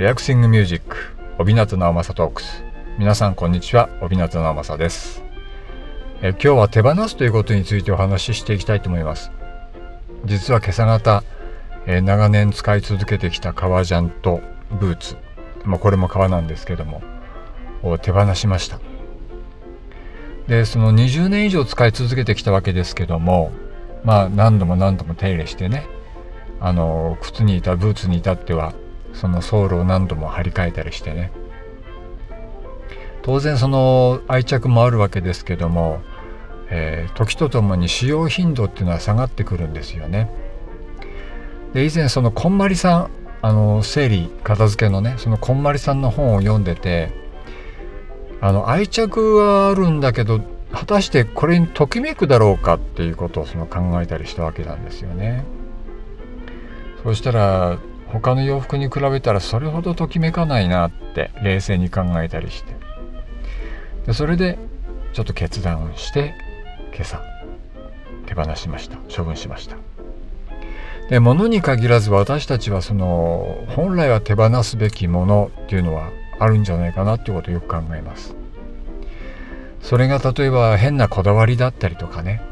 [0.00, 0.96] リラクシングミュージック
[1.38, 2.64] 帯名直政トークス
[2.96, 3.90] 皆さんこんにちは。
[4.00, 5.22] 帯名直政です。
[6.22, 9.30] え今日は手放すということについてお話ししていきたいと思います。
[10.24, 11.22] 実は今朝方
[11.86, 14.40] え長年使い続けてきた革ジャンと
[14.70, 15.18] ブーツ、
[15.66, 17.02] まあ、これも革なんですけども
[17.82, 18.80] を手放しました。
[20.48, 23.52] でその20年以上使い続けてきたわけですけども
[24.02, 25.86] まあ何度も何度も手入れしてね
[26.58, 28.72] あの靴にいたブーツに至っては
[29.12, 31.32] そのソールを何度も張り替えたりしてね
[33.22, 36.00] 当然その愛着もあるわけですけども、
[36.70, 40.30] えー、時とともに使用頻度っていうのは下がってくるんですよね
[41.74, 43.10] で以前そのこんまりさん
[43.42, 47.12] あの整理片付けのねそのこんまりさんの本を読んでて
[48.40, 50.40] あの愛着はあるんだけど
[50.72, 55.44] 果たしてこれにときめくだろうかっていうことをその考えたりしたわけなんですよね。
[57.02, 57.78] そうしたら
[58.12, 62.74] 他の洋服に比べたらそれほどときめかないなって冷静に考えたりして。
[64.06, 64.58] でそれで
[65.12, 66.34] ちょっと決断をして
[66.92, 67.22] 今朝
[68.26, 68.98] 手放しました。
[69.14, 69.76] 処分しました。
[71.08, 78.36] で物に限らず私たちはその本来は手放すべきものっていうのはあるんじゃないかなっていうことをよく考えます。
[79.82, 82.42] それが例えば変なこだわりだったりとかね。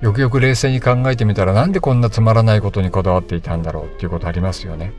[0.00, 4.92] よくよく冷静に考えてみたらなんでこんなつまらないことにこだわっていたんだろうっていうことありますよね。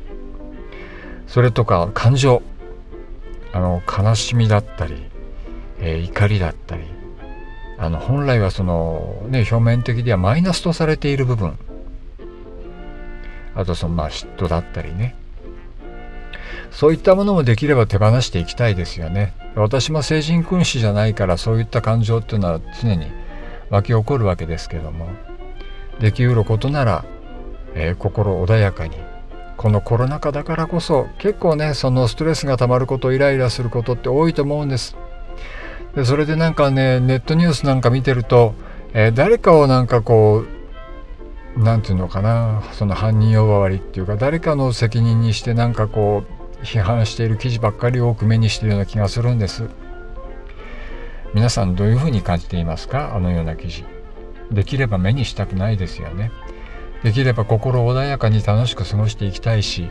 [1.28, 2.42] それとか感情。
[3.52, 4.94] あの悲しみだったり、
[5.80, 6.84] えー、怒りだったり。
[7.80, 11.58] あの本来はその、ね、表面的ではマイナスとされている部分。
[13.56, 15.16] あとそのまあ嫉妬だったりね。
[16.72, 19.34] そういったものもできれば手放していきたいですよね。
[19.56, 23.08] 私も成人君子じゃないからそういった感情っていうのは常に
[23.70, 25.08] 湧き起こるわけですけども。
[26.00, 27.06] できうることなら、
[27.76, 28.96] えー、心穏やかに。
[29.58, 34.96] このコロナ禍だからこそ結構ねそのストレスがたまることイライラすることって多いと思うんです。
[35.96, 38.54] でそれでなんかねネットニュースなんか見てると、
[38.94, 40.46] えー、誰かをなんかこ
[41.58, 46.24] う何て言うのかなその犯人呼ばわりっていうか誰かの責任にしてなんかこ
[46.62, 49.68] う批判している記事ばっかり多く目にしているような気がするんです。
[51.34, 53.16] 皆さんどういうふうに感じていますか？
[53.16, 53.86] あのような記事。
[54.52, 56.32] できれば目にしたくないですよね。
[57.04, 59.90] できれば心穏やかに楽しく過ごしていきたいし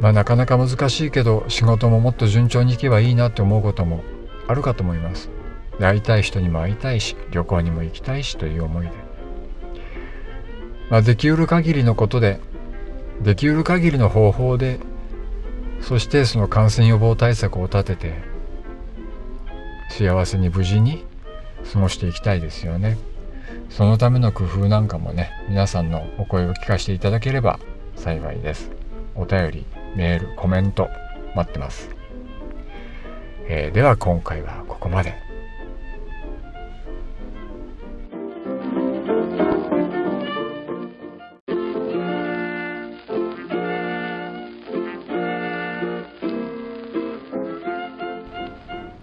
[0.00, 4.02] まあなかなか難しいけど仕事ももっと順調にいけばいいなって思うことも
[4.46, 5.28] あるかと思います。
[5.78, 8.92] で会いたい人にも会いたいし旅行にも行きたいしという思いで、
[10.90, 12.40] まあ、できうる限りのことで
[13.20, 14.78] できうる限りの方法で
[15.80, 18.29] そしてその感染予防対策を立てて
[19.90, 21.04] 幸せに無事に
[21.72, 22.96] 過ごしていきたいですよね。
[23.68, 27.60] そのための工夫なんかもね皆さんのお声を聞かせていただければ
[27.96, 28.70] 幸いです。
[29.14, 30.88] お便りメールコメント
[31.34, 31.90] 待ってます、
[33.48, 35.29] えー、では今回はここまで。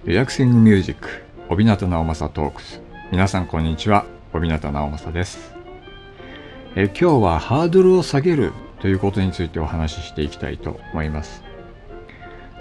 [0.07, 1.09] リラクシングミュージック、
[1.49, 2.79] 帯名直政トークス。
[3.11, 5.53] 皆さんこんにちは、帯名直政です。
[6.77, 11.43] え今日はハードルを下げるということについてお話ししていきたいと思います。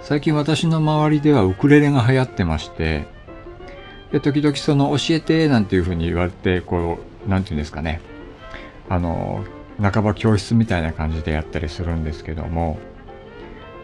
[0.01, 3.05] 最近私の周りではウクレレが流行ってまして、
[4.11, 8.01] で時々その教えてなんていうふうに言われて、こう、なんていうんですかね、
[8.89, 9.45] あの、
[9.81, 12.77] 半ば教室みたいな感じでやったりするんですけども、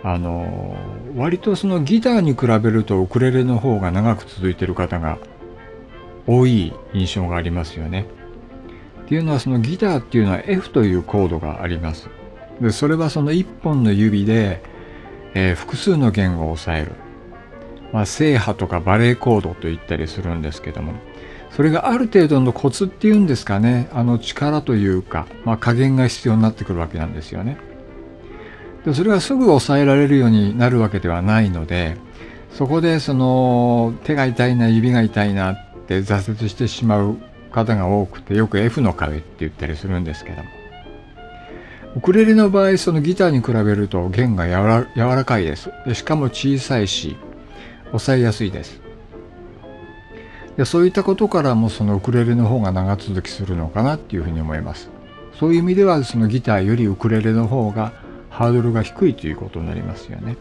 [0.03, 0.75] あの
[1.15, 5.17] 割とそのギターに比べるとウクレレの方が長く続いてる方が
[6.27, 8.05] 多い印象がありますよね。
[9.03, 12.09] っていうのはそのギターっていうのは F というコードがあります。
[12.61, 14.61] でそれはその1本の指で、
[15.33, 16.91] えー、複数の弦を押さえる。
[17.93, 20.93] まあ、正波とかバレーコードと言ったりするんですけども
[21.51, 27.57] それがある程度のコツっていうんですかねあの力というか、まあ、加減が必要になってくるわけなんですよね。
[28.85, 31.97] でそれがすぐ抑えられるようになるわけではないので
[32.51, 35.57] そこでその手が痛いな指が痛いなっ
[35.88, 37.18] て挫折してしまう
[37.51, 40.50] 方が多くてよく F の壁って言ったりするんですけども。
[41.95, 45.69] ウクレレの場合そのギターに比べると弦が柔らかいです。
[45.85, 47.15] でしかも小さいし
[47.91, 48.81] 抑えやすいです。
[50.57, 54.89] でそういったことからもそのウクレレの方が長続きするのかなっていうふうに思います。
[55.39, 57.94] そういう意味ではそのギターよりウクレレの方が
[58.33, 60.38] ハードルが低いということになりますよね。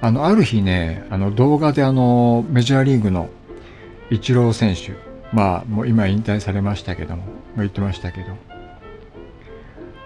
[0.00, 3.28] あの、ある日ね、あの動画であの、メジャーリーグの
[4.08, 4.92] イチロー選手、
[5.34, 7.24] まあ、もう今引退されましたけども、
[7.56, 8.26] 言ってましたけど、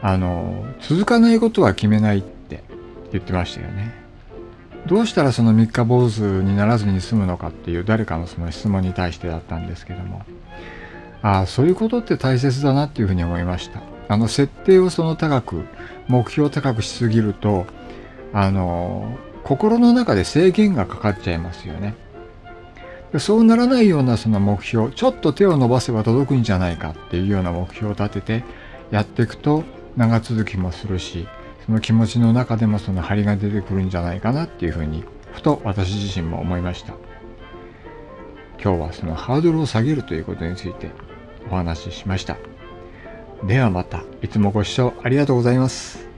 [0.01, 2.65] あの、続かないことは決めないって
[3.13, 3.93] 言ってましたよね。
[4.87, 10.25] どうしたらその三日坊主にならずに済むのかっていう誰かのその質問に対してだったんですけども、
[11.21, 13.96] ああ、そういうことって大切だなっていうふうに思いました。
[14.09, 15.65] あの、設定をその高く、
[16.09, 17.67] 目標を高くしすぎると、
[18.33, 21.95] あの、心の中で制限がかかっちゃいますよね。
[23.19, 28.45] そうならないようなその目標、ちょっと手を伸ばせば届くんじゃないかっていうような目標を立てて
[28.91, 29.65] やっていくと
[29.97, 31.29] 長続きもするし、
[31.65, 36.95] その気持ちの中でもその張りが出てくるんじゃないかなっていうふうに、ふと私自身も思いました。
[38.63, 40.91] 今日はそのハードルを下げるということについて
[41.51, 42.37] お話ししました。
[43.45, 46.16] ではまた、いつもご視聴ありがとうございます。